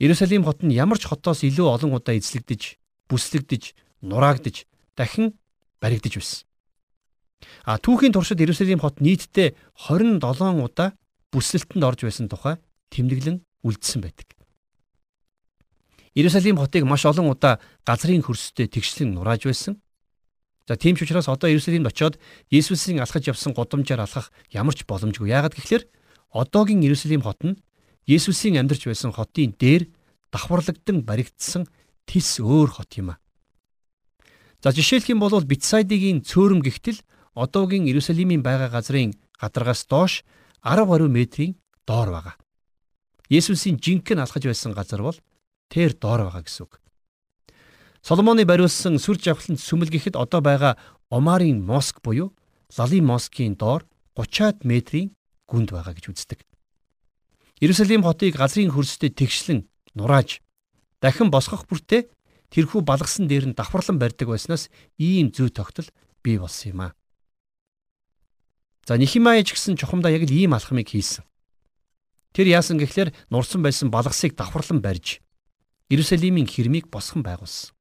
Иерусалим 0.00 0.48
хот 0.48 0.64
нь 0.64 0.72
ямар 0.72 0.96
ч 0.96 1.04
хотоос 1.04 1.44
илүү 1.44 1.68
олон 1.76 1.92
удаа 1.92 2.16
эзлэгдэж, 2.16 2.80
бүслэгдэж, 3.12 3.76
нураагдж, 4.00 4.64
дахин 4.96 5.36
баригдаж 5.76 6.16
байсан. 6.16 6.48
А 7.68 7.76
түүхийн 7.76 8.16
туршид 8.16 8.40
Иерусалим 8.40 8.80
хот 8.80 9.04
нийтдээ 9.04 9.52
27 9.76 10.24
удаа 10.64 10.96
бүслэлтэнд 11.28 11.84
орж 11.84 12.00
байсан 12.08 12.32
тухай 12.32 12.56
тэмдэглэн 12.90 13.40
үлдсэн 13.64 14.02
байдаг. 14.02 14.28
Иерусалим 16.14 16.58
хотыг 16.58 16.84
маш 16.84 17.06
олон 17.06 17.30
удаа 17.30 17.60
газрын 17.86 18.22
хөрстэй 18.22 18.66
тэгшлэн 18.66 19.14
нурааж 19.14 19.46
байсан. 19.46 19.78
За 20.66 20.76
тийм 20.76 20.96
ч 20.98 21.06
учраас 21.06 21.30
одоо 21.30 21.48
Иерусалимд 21.50 21.86
очиод 21.86 22.18
Есүсийн 22.50 22.98
алхаж 22.98 23.30
явсан 23.30 23.54
гудамжаар 23.54 24.02
алхах 24.06 24.34
ямар 24.50 24.74
ч 24.74 24.82
боломжгүй. 24.86 25.30
Яагаад 25.30 25.54
гэвэл 25.54 25.86
одоогийн 26.34 26.82
Иерусалим 26.82 27.22
хот 27.22 27.40
нь 27.46 27.58
Есүсийн 28.06 28.58
амьдарч 28.58 28.90
байсан 28.90 29.14
хотын 29.14 29.54
дээр 29.54 29.86
давхарлагдан 30.34 31.06
баригдсан 31.06 31.66
тис 32.06 32.42
өөр 32.42 32.70
хот 32.74 32.90
юм 32.98 33.14
а. 33.14 33.22
За 34.62 34.74
жишээлх 34.74 35.08
юм 35.14 35.22
бол 35.22 35.34
Битсайдигийн 35.46 36.26
цөөрөм 36.26 36.60
гихтэл 36.62 36.98
одоогийн 37.34 37.86
Иерусалимийн 37.86 38.42
байгаа 38.42 38.68
газрын 38.68 39.14
гадаргаас 39.38 39.86
доош 39.86 40.22
10 40.66 40.86
гаруй 40.90 41.08
метрийн 41.08 41.54
доор 41.86 42.10
байгаа. 42.10 42.34
Есүсийн 43.30 43.78
жинхэнэ 43.78 44.26
алхаж 44.26 44.42
байсан 44.42 44.74
газар 44.74 45.06
бол 45.06 45.18
тэр 45.70 45.94
доор 45.94 46.26
байгаа 46.26 46.42
гэсэн 46.42 46.66
үг. 46.66 46.82
Соломоны 48.02 48.42
бариулсан 48.42 48.98
сүр 48.98 49.22
жавхланд 49.22 49.62
сүмэлгэхэд 49.62 50.18
одоо 50.18 50.42
байгаа 50.42 50.74
Омарын 51.14 51.62
моск 51.62 52.02
буюу 52.02 52.34
Лалын 52.74 53.06
москийн 53.06 53.54
доор 53.54 53.86
30-аад 54.18 54.66
метрийн 54.66 55.14
гүнд 55.46 55.70
байгаа 55.70 55.94
гэж 55.94 56.10
үздэг. 56.10 56.42
Иерусалим 57.62 58.02
хотыг 58.02 58.34
газрын 58.34 58.74
хөрсдөд 58.74 59.14
тэгшлэн 59.14 59.68
нурааж 59.94 60.42
дахин 60.98 61.30
босгох 61.30 61.70
бүртээ 61.70 62.10
тэрхүү 62.50 62.82
балгасан 62.82 63.30
дээр 63.30 63.52
нь 63.52 63.56
давхарлан 63.58 63.98
барьдаг 63.98 64.26
байснаас 64.26 64.70
ийм 64.98 65.30
зүй 65.30 65.54
тогтол 65.54 65.86
бий 66.22 66.38
болсон 66.38 66.72
юм 66.72 66.80
а. 66.82 66.94
За 68.86 68.98
Нихимаяч 68.98 69.54
гэсэн 69.54 69.78
чухамдаа 69.78 70.10
яг 70.10 70.26
л 70.26 70.34
ийм 70.34 70.54
алхмыг 70.56 70.90
хийсэн. 70.90 71.29
Тэр 72.32 72.46
яасан 72.46 72.78
гэхлээр 72.78 73.10
нурсан 73.30 73.62
байсан 73.62 73.90
балгасыг 73.90 74.38
давхарлан 74.38 74.80
барьж 74.80 75.18
Иерусалимийн 75.90 76.46
хэрмийг 76.46 76.86
босгон 76.86 77.26
байгуулсан. 77.26 77.74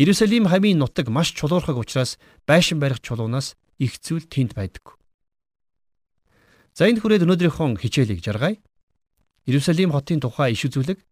Иерусалим 0.00 0.48
хамийн 0.48 0.78
нутаг 0.80 1.12
маш 1.12 1.36
чулуурхаг 1.36 1.76
учраас 1.76 2.16
байшин 2.48 2.80
барих 2.80 3.04
чулуунаас 3.04 3.56
их 3.76 4.00
зүйл 4.00 4.24
тэнд 4.24 4.56
байдаггүй. 4.56 4.96
За 6.72 6.88
энэ 6.88 7.04
хүрээд 7.04 7.28
өнөөдрийнхөө 7.28 7.76
хичээлийг 7.76 8.24
жаргая. 8.24 8.56
Иерусалим 9.44 9.92
хотын 9.92 10.24
тухай 10.24 10.56
иш 10.56 10.64
үзүүлэг 10.64 11.02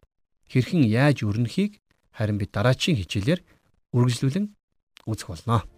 хэрхэн 0.48 0.88
яаж 0.88 1.28
өрнөхийг 1.28 1.82
харин 2.16 2.40
бид 2.40 2.56
дараачийн 2.56 2.96
хичээлээр 2.96 3.44
үргэлжлүүлэн 3.92 4.46
үзэх 5.04 5.28
болно. 5.28 5.75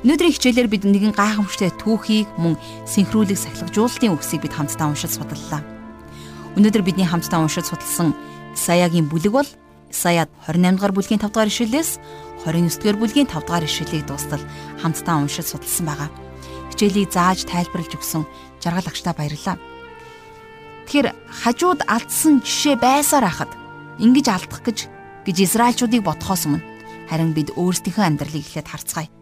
Өнөөдрийн 0.00 0.32
хичээлээр 0.32 0.68
бид 0.72 0.84
нэгэн 0.88 1.12
гайхамшигтай 1.12 1.76
түүхийг 1.76 2.24
мөн 2.40 2.56
синхруулыг 2.88 3.36
сахилгажуулалтын 3.36 4.16
үгсийг 4.16 4.40
бид 4.40 4.56
хамтдаа 4.56 4.88
уншиж 4.88 5.12
судаллаа. 5.12 5.60
Өнөөдөр 6.56 6.80
бидний 6.80 7.04
хамтдаа 7.04 7.44
уншиж 7.44 7.68
судалсан 7.68 8.16
Исаягийн 8.56 9.12
бүлэг 9.12 9.28
бол 9.28 9.50
Исаяд 9.92 10.32
28 10.48 10.80
дугаар 10.80 10.96
бүлгийн 10.96 11.20
5 11.20 11.28
дугаар 11.28 11.52
ишлэлээс 11.52 11.90
29 12.48 12.80
дугаар 12.80 12.96
бүлгийн 12.96 13.28
5 13.28 13.44
дугаар 13.44 13.64
ишлэлийг 13.68 14.08
дуустал 14.08 14.40
хамтдаа 14.80 15.20
уншиж 15.20 15.52
судалсан 15.52 15.84
байгаа. 15.84 16.08
Хичээлийг 16.72 17.12
зааж 17.12 17.44
тайлбарлаж 17.44 17.92
өгсөн 17.92 18.24
жаргал 18.64 18.88
агштаа 18.88 19.12
баярлалаа. 19.12 19.60
Тэгэхээр 20.88 21.08
хажууд 21.44 21.84
алдсан 21.84 22.40
жишээ 22.40 22.80
байсаар 22.80 23.28
хахад 23.28 23.52
ингэж 24.00 24.26
алдах 24.32 24.64
гэж 24.64 24.88
гэж 25.28 25.36
Израильчуудыг 25.44 26.00
бодхоос 26.08 26.48
өмнө 26.48 26.64
харин 27.12 27.36
бид 27.36 27.52
өөрсдийнхөө 27.60 28.08
амьдралыг 28.08 28.48
эхлээд 28.48 28.72
харцгаая 28.72 29.19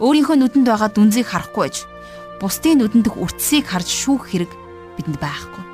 өөрийнхөө 0.00 0.36
нүдэнд 0.40 0.66
байгаа 0.66 0.90
дүнзийг 0.90 1.28
харахгүй 1.28 1.62
байж 1.68 1.76
бусдын 2.40 2.80
нүдэнд 2.80 3.04
дэх 3.04 3.16
үртсийг 3.20 3.68
харж 3.68 3.88
шүүх 3.88 4.32
хэрэг 4.32 4.50
бидэнд 4.96 5.20
байхгүй. 5.20 5.64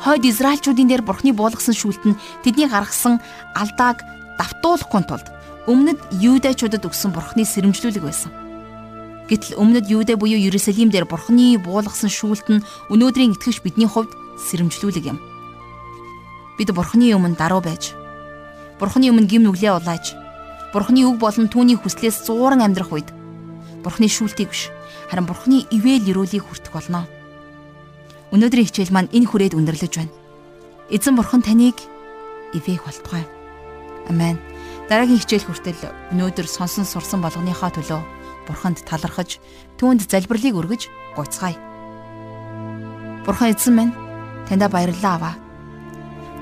хойд 0.00 0.24
Израильчүүдийн 0.24 0.88
дээр 0.88 1.04
Бурхны 1.04 1.36
буулгасан 1.36 1.76
шүүлт 1.76 2.02
нь 2.08 2.18
тэдний 2.40 2.68
гаргасан 2.72 3.20
алдааг 3.52 4.00
давтуулахгүй 4.40 5.02
тулд 5.04 5.28
өмнөд 5.68 6.00
Юудачуудад 6.24 6.88
өгсөн 6.88 7.12
Бурхны 7.12 7.44
сэрэмжлүүлэг 7.44 8.00
байсан. 8.00 8.32
Гэтэл 9.28 9.60
өмнөд 9.60 9.92
Юудэ 9.92 10.16
буюу 10.16 10.40
Ерүсалим 10.40 10.88
дээр 10.88 11.04
Бурхны 11.04 11.60
буулгасан 11.60 12.08
шүүлт 12.08 12.48
нь 12.48 12.64
өнөөдрийн 12.88 13.36
итгэгч 13.36 13.60
бидний 13.60 13.84
хувьд 13.84 14.16
сэрэмжлүүлэг 14.40 15.04
юм. 15.04 15.20
Бид 16.56 16.72
Бурхны 16.72 17.12
өмнө 17.12 17.36
даруй 17.36 17.60
байж, 17.60 17.92
Бурхны 18.80 19.12
өмнө 19.12 19.28
гим 19.28 19.44
нүглээ 19.44 19.76
улааж, 19.76 20.16
Бурхны 20.72 21.04
үг 21.04 21.20
болон 21.20 21.52
түүний 21.52 21.76
хүслээс 21.76 22.24
зууран 22.24 22.64
амьдрах 22.64 22.88
үед 22.88 23.19
Бурхны 23.80 24.08
шүүлтийг 24.08 24.52
биш, 24.52 24.68
харин 25.08 25.26
Бурхны 25.26 25.64
ивэл 25.72 26.10
өрөөлийг 26.12 26.44
хүртэх 26.44 26.72
болно. 26.72 27.08
Өнөөдрийн 28.30 28.68
хичээл 28.68 28.94
маань 28.94 29.10
энэ 29.10 29.26
хүрээд 29.26 29.58
өндөрлөж 29.58 29.94
байна. 29.96 30.14
Эзэн 30.90 31.14
бурхан 31.18 31.42
таныг 31.42 31.78
ивээх 32.54 32.86
болтугай. 32.86 33.26
Амен. 34.06 34.38
Дараагийн 34.86 35.18
хичээл 35.22 35.46
хүртэл 35.46 35.80
өнөөдөр 36.14 36.46
сонсон 36.46 36.86
сурсан 36.86 37.22
болгоныхоо 37.22 37.70
төлөө 37.74 38.00
бурханд 38.46 38.82
талархаж 38.86 39.38
түүнд 39.78 40.06
залбирлыг 40.10 40.54
өргөж 40.54 40.90
гуйцгаая. 41.14 41.58
Бурхан 43.26 43.54
эзэн 43.54 43.74
минь 43.74 43.94
таньда 44.46 44.66
баярлалаа 44.66 45.14
аваа. 45.14 45.34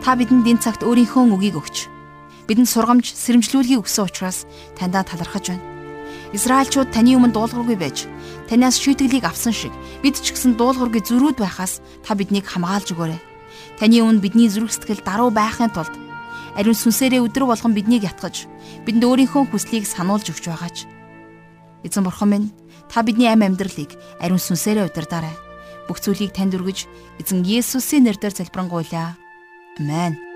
Та 0.05 0.16
бидэнд 0.16 0.48
энэ 0.48 0.64
цагт 0.64 0.85
өөрийнхөө 0.85 1.24
үгийг 1.29 1.57
өгч 1.61 1.88
бидэнд 2.48 2.68
сургамж 2.72 3.12
сэрэмжлүүлгийг 3.12 3.85
өгсөн 3.85 4.09
учраас 4.09 4.48
таньда 4.77 5.05
талархаж 5.05 5.53
байна. 5.53 5.77
Израильчууд 6.36 6.92
таны 6.92 7.16
өмнө 7.16 7.32
дуулуургүй 7.32 7.76
байж 7.80 8.04
танаас 8.52 8.76
шийтгэлийг 8.76 9.24
авсан 9.24 9.52
шиг 9.56 9.72
бид 10.04 10.20
ч 10.20 10.36
гэсэн 10.36 10.60
дуулуургүй 10.60 11.00
зөрүүд 11.00 11.40
байхаас 11.40 11.80
та 12.04 12.12
биднийг 12.12 12.44
хамгаалж 12.44 12.92
өгөөрэй. 12.92 13.20
Таны 13.80 14.04
өмнө 14.04 14.20
бидний 14.20 14.52
зүрх 14.52 14.68
сэтгэл 14.72 15.00
даруй 15.00 15.32
байхын 15.32 15.72
тулд 15.72 15.94
ариун 16.52 16.76
сүнсээрээ 16.76 17.24
өдрө 17.24 17.48
болгон 17.48 17.72
биднийг 17.72 18.04
ятгах 18.04 18.44
бидэнд 18.84 19.08
өөрийнхөө 19.08 19.48
хүслийг 19.48 19.88
сануулж 19.88 20.28
өгч 20.28 20.44
байгаач. 20.52 20.84
Эзэн 21.86 22.04
бурхан 22.04 22.28
минь 22.28 22.48
та 22.92 23.00
бидний 23.00 23.32
амь 23.32 23.48
амьдралыг 23.48 23.96
ариун 24.20 24.42
сүнсээрээ 24.42 24.92
удирдаарай. 24.92 25.32
Бүх 25.88 26.04
зүйлийг 26.04 26.36
танд 26.36 26.52
өргөж 26.52 26.84
эзэн 27.24 27.40
Есүсийн 27.46 28.04
нэрээр 28.04 28.36
залбирanгуйлаа. 28.36 29.16
Амен. 29.80 30.27